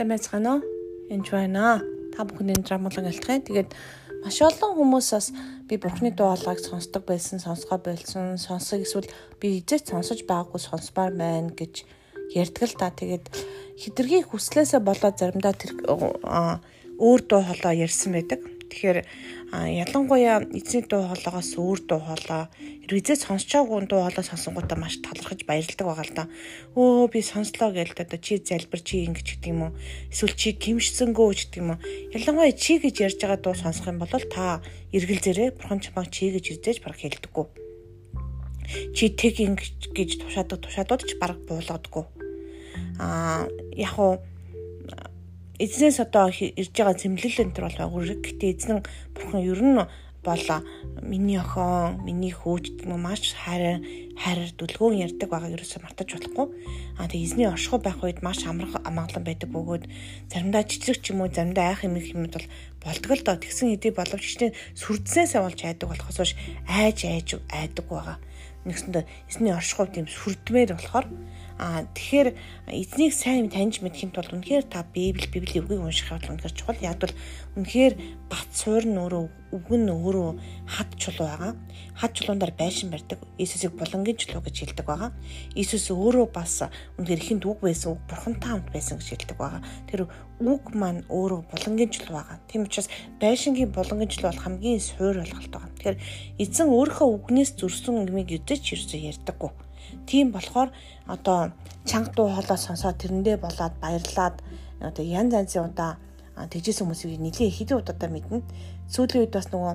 [0.00, 0.62] Сайн байцгаана уу?
[1.12, 1.84] Энд байна.
[2.16, 3.44] Та бүхэн энэ драмуулан алтхын.
[3.44, 3.68] Тэгээд
[4.24, 5.28] маш олон хүмүүс бас
[5.68, 11.12] би бурхны дуу хоолойг сонсдог байсан, сонсгоо болсон, сонсог эсвэл би эзэт сонсож байгаагүй сонсмаар
[11.12, 11.84] байна гэж
[12.32, 12.88] ярьдаг л та.
[12.96, 13.28] Тэгээд
[13.76, 18.40] хитрхи хүслээсээ болоод заримдаа тэр өөр дуу хоолой ярьсан байдаг.
[18.70, 18.98] Тэгэхээр
[19.50, 22.46] ялангуяа эзний дуу хоолойгоос өөр дуу хоолой
[22.86, 26.24] эрвэзээ сонсож байгаагүй дуу хоолой сонсонгуудаа маш талархаж баярлдаг байгаа л да.
[26.78, 29.72] Өө би сонслоо гээл одоо чи залбир чи ингэж гэдэг юм уу?
[30.14, 31.82] Эсвэл чи гимшсэнгөө гэдэг юм уу?
[32.14, 34.62] Ялангуяа чи гэж ярьж байгаа дуу сонсох юм бол та
[34.94, 37.46] эргэл зэрэг бурхан чамаа чи гэж ирдэж баг хэлдэггүй.
[38.94, 42.06] Чи тэг ингэж гэж тушаадаг тушаадууд ч баг буулгадаггүй.
[43.02, 44.22] Аа яг уу
[45.60, 48.20] эзнээс одоо ирж байгаа зэмлэл энэ төр бол агуурэг.
[48.24, 48.80] Гэтэ эзэн
[49.12, 49.76] бурхан ер нь
[50.24, 50.44] бол
[51.00, 53.80] миний охин, миний хөөж гэмүү маш хайр
[54.20, 56.46] хайраар дүлгөөн ярьдаг байгаа ерөөсөө мартаж болохгүй.
[57.00, 59.84] Аа тэгээ эзний оршихуй байх үед маш амарх амгалан байдаг бөгөөд
[60.28, 62.48] заримдаа чичрэг ч юм уу заримдаа айх юм юмуд бол
[62.84, 63.36] болдго л доо.
[63.40, 66.32] Тэгсэн хэдий боловч чинь сүрдснээсээ болж айдаг болохоос биш
[66.68, 68.16] айж айж айдаг байгаа.
[68.68, 71.08] Нэгсэндээ эзний оршихуй тийм сүрдмээр болохоор
[71.60, 72.28] Аа тэгэхээр
[72.72, 76.80] эзнийг сайн таньж мэдхийн тулд үнэхээр та Библи Библийн үгийг унших бол үнэхээр чухал.
[76.80, 77.12] Яг бол
[77.60, 77.94] үнэхээр
[78.32, 79.24] бат суур нь өөрөө
[79.60, 80.30] үг нь өөрөө
[80.64, 81.52] хад чулуу байгаа.
[82.00, 83.20] Хад чулуундар байшин барьдаг.
[83.36, 85.12] Иесусыг булангийн чулуу гэж хэлдэг байгаа.
[85.52, 86.64] Иесус өөрөө бас
[86.96, 89.60] үнэхээр ихэнд үг байсан, үг бурхантай хамт байсан гэж хэлдэг байгаа.
[89.84, 90.08] Тэр
[90.40, 92.40] үг маань өөрөө булангийн чулуу байгаа.
[92.48, 92.88] Тийм учраас
[93.20, 95.76] байшингийн булангийн чулуу бол хамгийн суур ойлголт байгаа.
[95.76, 95.98] Тэгэхээр
[96.40, 99.52] эзэн өөрийнхөө үгнээс зөрсөн юмыг өдөж ерөөсөө ярьдаггүй
[100.06, 100.70] Тийм болохоор
[101.06, 101.52] одоо
[101.84, 104.36] чанга дуу хоолой сонсоод тэрэндээ болоод баярлаад
[104.80, 105.96] одоо янз янзын удаа
[106.52, 108.42] тэгжсэн хүмүүсийг нэлийн хэдэн удаа мэднэ.
[108.88, 109.74] Сүүлийн үед бас нөгөө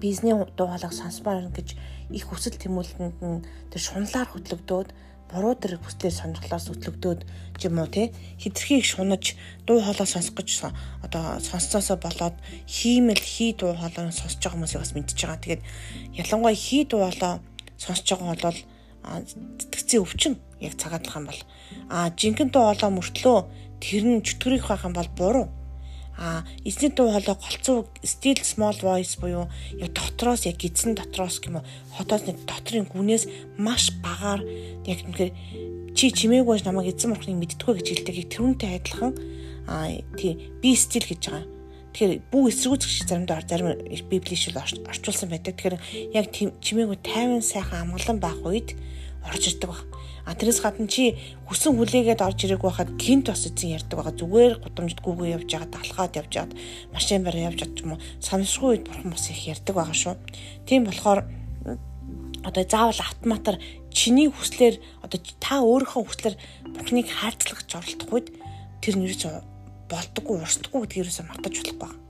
[0.00, 1.68] бизнес дуу хоолойг сонсмаар гэж
[2.10, 4.88] их хүсэл тэмүүлэнд нь тэр шунлаар хөтлөгдөөд
[5.28, 7.20] буруу тэр хүслээр сонирхлоос өтлөгдөөд
[7.60, 9.36] ч юм уу те хитрхи их шунаж
[9.68, 10.72] дуу хоолой сонсох гэж
[11.04, 15.44] одоо сонсцоосоо болоод хиймэл хий дуу хоолой сонсож байгаа хүмүүсийг бас мэдчихэж байгаа.
[15.44, 15.62] Тэгээд
[16.16, 17.44] ялангуяа хий дуу хоолой
[17.76, 18.58] сонсож байгаа бол
[19.02, 21.40] сэтгцийн өвчин яг цагаадлах юм бол.
[21.88, 23.38] А жинхэнэ дуу хоолой мөртлөө
[23.80, 25.46] тэр нь чөтгөрөх байх юм бол буруу.
[26.18, 29.46] А эзний дуу хоолой голцоо still small voice буюу
[29.78, 31.62] яг дотроос яг гидсэн дотроос гэмүү
[31.94, 34.42] хотоос нэг дотрын гүнээс маш багаар
[34.82, 39.14] яг үнэхээр чи чимээгүй намайг эзэн морхныг мэддэггүй гэж хэлдэг тэрүүнтэй адилхан
[39.70, 41.57] а тий би still гэж байгаа
[41.92, 43.74] Тэгэхээр бүх эсрэгүүцгч заримдаа зарим
[44.10, 45.56] библийн шил орчуулсан байдаг.
[45.56, 45.76] Тэгэхээр
[46.14, 48.76] яг чимээгүй тайван сайхан амгалан байх үед
[49.24, 49.82] орж ирдэг баг.
[50.28, 51.16] А тэрээс гадна чи
[51.48, 54.20] хүсэн хүлээгээд орж ирэх байхад гинт бас эзэн ярьдаг байгаа.
[54.20, 56.56] Зүгээр гудамжид гүүгээ явж байгаа, талхаад явж байгаа,
[56.92, 58.04] машин барь явж байгаа ч юм уу.
[58.20, 60.14] Самсргүй үед бурхан бас их ярьдаг байгаа шүү.
[60.68, 61.24] Тийм болохоор
[62.44, 63.56] одоо заавал автоматар
[63.88, 66.36] чиний хүслээр одоо та өөрийнхөө хүслээр
[66.76, 68.28] бурхныг хайрцлагч оролдох үед
[68.84, 69.22] тэр нэрч
[69.90, 72.08] болдоггүй, урсдаггүй гэдгийг юусаа мартаж болохгүй.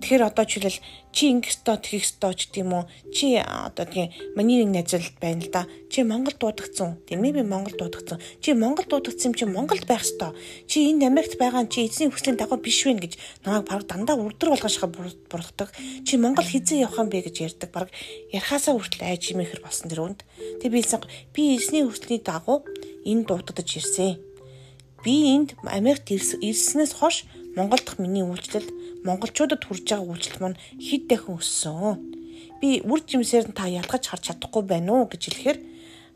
[0.00, 2.84] Тэгэхээр одоо жишээлбэл чи ингэх ёстой, тэгэх ёстой ч гэдэм үү.
[3.16, 5.64] Чи одоо тийм миний нэг найзлалт байна л да.
[5.88, 7.00] Чи Монгол дуудагдсан.
[7.08, 8.20] Тийм ээ би Монгол дуудагдсан.
[8.44, 10.36] Чи Монгол дуудагдсан юм чи Монголд байх ёстой.
[10.68, 13.16] Чи энд Америкт байгаа чи эзний хүслийн дагуу биш вэ гэж
[13.48, 15.72] намайг баг дандаа үрдэр болгошхоо бургадаг.
[16.04, 17.72] Чи Монгол хизээ явах юм бэ гэж ярьдаг.
[17.72, 17.88] Баг
[18.36, 20.20] ярахаасаа хүртэл айж имэхэр болсон тэр үнд.
[20.60, 20.84] Тэг би
[21.32, 22.68] би эзний хүслийн дагуу
[23.08, 24.25] энэ дуудагдаж ирсэн
[25.06, 28.66] би энд Америкт ирснээс хойш Монгол дахь миний үйлчлэл
[29.06, 32.02] монголчуудад хүрж байгаа үйлчлэл маань хэд дахин өссөн.
[32.58, 35.58] Би үр жимсээр та ялгаж харж чадахгүй байна уу гэж хэлэхээр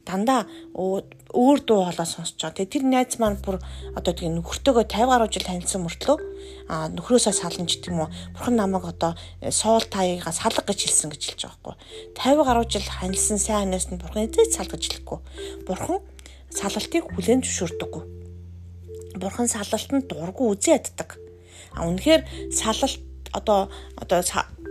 [0.03, 2.67] дандаа өөр дуу хоолой сонсож байгаа.
[2.67, 3.63] Тэр найз маань бүр
[3.95, 6.19] одоо тэгээ нөхөртөөгөө 50 гаруй жил таньсан мөртлөө
[6.67, 8.11] а нөхрөөсөө сална ч гэдэг юм уу.
[8.35, 11.79] Бурхан намайг одоо э, соол таяга салга гэж хэлсэн гэж хэлж байгаа
[12.19, 12.43] байхгүй.
[12.43, 15.19] 50 гаруй жил ханилсан сайн ханаас нь бурхан эзэд салгаж хэлэхгүй.
[15.69, 16.03] Бурхан
[16.51, 18.30] салалтыг хүлээн зөвшөөрдөггүй
[19.21, 21.21] бурхан салалтанд дургу үзээ яддаг.
[21.77, 23.01] А үнэхээр салалт
[23.33, 24.21] одоо одоо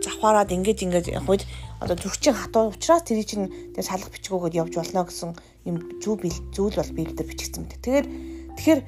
[0.04, 1.44] завхаараад ингэж ингэж явах үед
[1.80, 5.32] одоо зүрхчин хатуу учраас тэр чинь тэр салах бичгүүгээд явж болно гэсэн
[5.70, 6.20] юм зүв
[6.52, 7.80] зүйл бол библиэр бичигдсэн мэт.
[7.80, 8.08] Тэгэхээр
[8.56, 8.82] тэгэхээр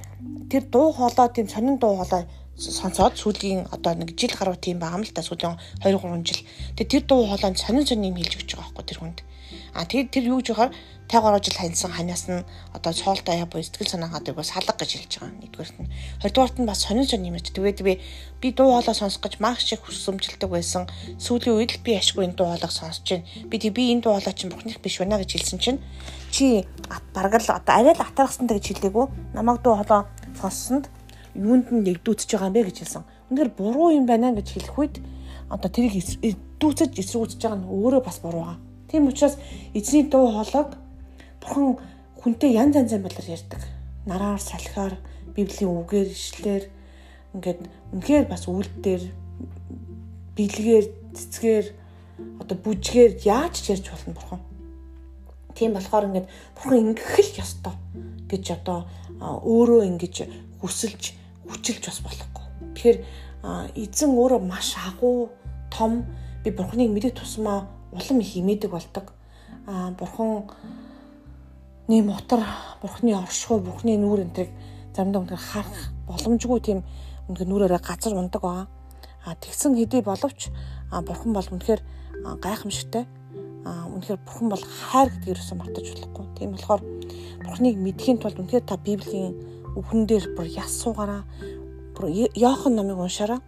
[0.51, 4.99] тэр дуу хоолой тийм сонин дуу хоолой сонсоод сүүлийн одоо нэг жил гаруй тийм байгаа
[4.99, 6.43] юм л та сүүлийн 2 3 жил.
[6.75, 9.19] Тэгээ тэр дуу хоолойд сонин сонин юм хэлж өгч байгаа байхгүй тэр хүнд.
[9.73, 10.71] А тэгээд тэр юу гэж яхаар
[11.11, 14.91] 50 гаруй жил ханьсан ханаас нь одоо цоолтой яа буй сэтгэл санаагаа дэвгүй салга гэж
[14.95, 15.39] хэлж байгаа.
[15.43, 15.91] Нэгдүгээрт нь.
[16.23, 17.51] Хоёрдугаарт нь бас сонин сонин юм ч.
[17.51, 17.99] Тэгээд би
[18.39, 20.87] би дуу хоолой сонсох гэж маш их хүсэмжилдэг байсан.
[21.19, 23.27] Сүүлийн үед л би ашгүй энэ дуу хоолойг сонсож байна.
[23.51, 25.79] Би тэг би энэ дуу хоолой чинь бурхных биш байна гэж хэлсэн чинь
[26.31, 26.63] чи
[27.11, 29.35] бараг л одоо арай л атархсантай гэж хэлээгүү.
[29.35, 30.07] Намайг дуу хоолой
[30.39, 30.87] сонссонд
[31.35, 33.03] юунд нь нэгдүүцэж байгаа юм бэ гэж хэлсэн.
[33.35, 34.95] Үнээр буруу юм байна гэж хэлэх үед
[35.51, 35.99] одоо тэрийг
[36.55, 38.70] дүүцэж эсрүүцэж байгаа нь өөрөө бас буруу байгаа.
[38.91, 39.37] Тийм учраас
[39.73, 40.75] эзний дуу хоолойг
[41.39, 41.79] Бурхан
[42.19, 43.61] хүнтэй янз янзын байдлаар ярьдаг.
[44.05, 44.99] Нараар, салхиар,
[45.31, 46.63] Библийн үгээр, ишлэлээр
[47.33, 47.59] ингээд
[47.95, 49.03] үнэхээр бас үлдээр
[50.35, 50.85] бэлгээр
[51.15, 51.67] цэцгээр
[52.43, 54.41] одоо бүжгээр яаж ч ярьж болно бурхан.
[55.55, 56.27] Тийм болохоор ингээд
[56.59, 57.75] бурхан ингэх л ёстой
[58.27, 58.91] гэж одоо
[59.23, 60.15] өөрөө ингэж
[60.59, 61.15] хүсэлж
[61.47, 62.45] хүчилж бас болохгүй.
[62.75, 62.97] Тэгэхээр
[63.79, 65.31] эзэн өөрөө маш агуу
[65.71, 66.03] том
[66.43, 69.13] би бурханыг мэдэх тусмаа улам их имэдэг бол ตก.
[69.67, 70.49] Аа бурхан
[71.87, 72.41] нэм утар
[72.81, 74.51] бурхны оршихуй бурхны нүүр энтрийг
[74.95, 76.79] заримдаа үнээр харах боломжгүй тийм
[77.27, 78.67] үнээр нүрээрээ газар ундаг аа.
[79.25, 80.49] А тэгсэн хэдий боловч
[80.91, 81.81] бурхан бол үнэхээр
[82.41, 83.05] гайхамшигтай.
[83.65, 86.25] А үнэхээр бурхан бол хайр гэдгийг юусэн мартаж болохгүй.
[86.37, 86.81] Тийм болохоор
[87.43, 89.35] бурханыг мэдхийн тулд үнэхээр та Библийн
[89.75, 91.23] үхэн дээр бүр яс суугаараа
[92.09, 93.41] Йохан номыг уншаараа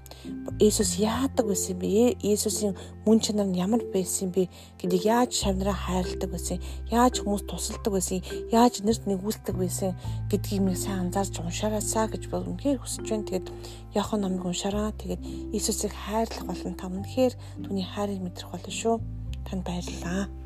[0.60, 2.16] Иесус яадаг байсан бэ?
[2.22, 4.48] Иесусийн мөн чанар нь ямар байсан бэ
[4.80, 6.58] гэдгийг яаж шавнараа хайрладаг байсан,
[6.92, 8.22] яаж хүмүүс тусалдаг байсан,
[8.52, 9.92] яаж нэрт нэгүүлдэг байсан
[10.32, 13.28] гэдгийг минь сайн анзаарч уншаараасаа гэж бол үнэхээр хүсэж байна.
[13.28, 13.48] Тэгээд
[13.96, 17.34] Йохан номыг уншаараа тэгээд Иесусыг хайрлах болон та үнэхээр
[17.64, 18.96] түүний хайрыг мэдрэх болно шүү.
[19.44, 20.43] Танд баярлалаа.